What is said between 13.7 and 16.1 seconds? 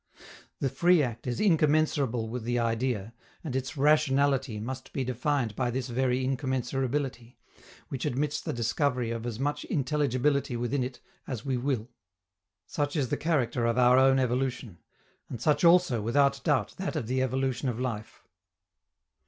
our own evolution; and such also,